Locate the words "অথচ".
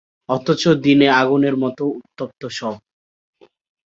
0.29-0.61